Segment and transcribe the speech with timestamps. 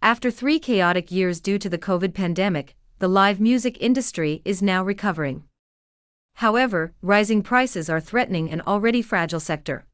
[0.00, 4.84] After three chaotic years due to the COVID pandemic, the live music industry is now
[4.84, 5.42] recovering.
[6.34, 9.86] However, rising prices are threatening an already fragile sector.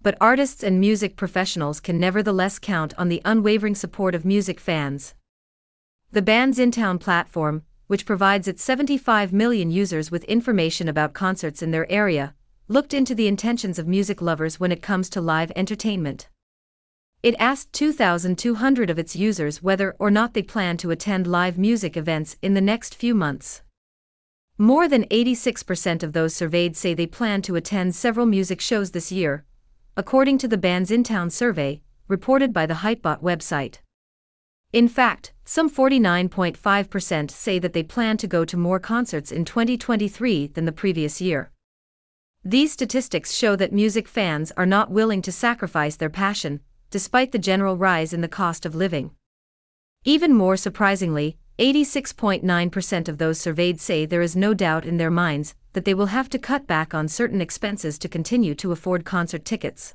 [0.00, 5.14] But artists and music professionals can nevertheless count on the unwavering support of music fans.
[6.12, 11.90] The Bandsintown platform, which provides its 75 million users with information about concerts in their
[11.90, 12.34] area,
[12.68, 16.28] looked into the intentions of music lovers when it comes to live entertainment.
[17.20, 21.96] It asked 2,200 of its users whether or not they plan to attend live music
[21.96, 23.62] events in the next few months.
[24.56, 29.10] More than 86% of those surveyed say they plan to attend several music shows this
[29.10, 29.44] year,
[29.96, 33.78] according to the Bandsintown survey, reported by the Hypebot website.
[34.72, 40.48] In fact, some 49.5% say that they plan to go to more concerts in 2023
[40.48, 41.50] than the previous year.
[42.44, 47.38] These statistics show that music fans are not willing to sacrifice their passion, despite the
[47.38, 49.10] general rise in the cost of living.
[50.04, 55.54] Even more surprisingly, 86.9% of those surveyed say there is no doubt in their minds
[55.72, 59.44] that they will have to cut back on certain expenses to continue to afford concert
[59.44, 59.94] tickets.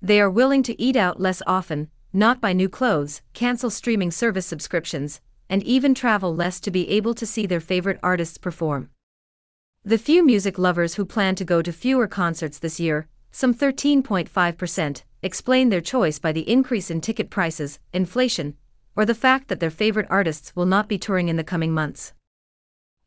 [0.00, 4.46] They are willing to eat out less often, not buy new clothes, cancel streaming service
[4.46, 8.90] subscriptions, and even travel less to be able to see their favorite artists perform.
[9.84, 15.02] The few music lovers who plan to go to fewer concerts this year, some 13.5%,
[15.22, 18.56] explain their choice by the increase in ticket prices, inflation,
[18.96, 22.12] or the fact that their favorite artists will not be touring in the coming months.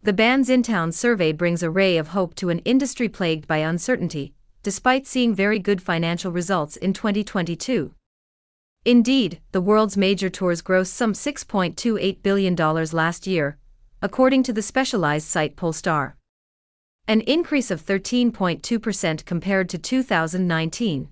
[0.02, 5.08] The Bandsintown survey brings a ray of hope to an industry plagued by uncertainty, despite
[5.08, 7.94] seeing very good financial results in 2022.
[8.86, 13.58] Indeed, the world's major tours grossed some $6.28 billion last year,
[14.02, 16.14] according to the specialized site Pollstar.
[17.08, 21.09] An increase of 13.2% compared to 2019.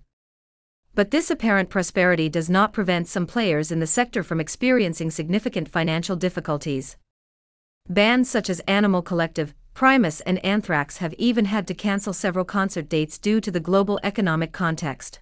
[0.94, 5.70] But this apparent prosperity does not prevent some players in the sector from experiencing significant
[5.70, 6.98] financial difficulties.
[7.90, 12.90] Bands such as Animal Collective, Primus, and Anthrax have even had to cancel several concert
[12.90, 15.20] dates due to the global economic context.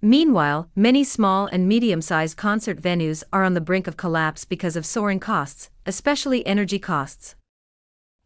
[0.00, 4.76] Meanwhile, many small and medium sized concert venues are on the brink of collapse because
[4.76, 7.34] of soaring costs, especially energy costs.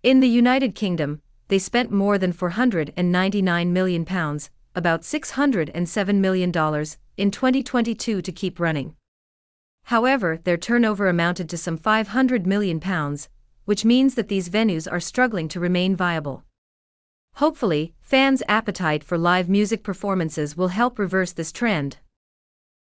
[0.03, 4.05] In the United Kingdom, they spent more than £499 million,
[4.75, 6.51] about $607 million,
[7.17, 8.95] in 2022 to keep running.
[9.85, 12.81] However, their turnover amounted to some £500 million,
[13.65, 16.45] which means that these venues are struggling to remain viable.
[17.37, 21.99] Hopefully, fans' appetite for live music performances will help reverse this trend.